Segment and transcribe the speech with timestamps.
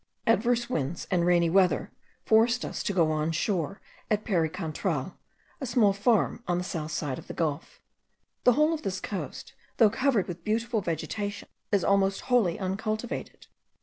[0.25, 1.91] Adverse winds and rainy weather
[2.25, 5.13] forced us to go on shore at Pericantral,
[5.61, 7.79] a small farm on the south side of the gulf.
[8.43, 13.45] The whole of this coast, though covered with beautiful vegetation, is almost wholly uncultivated.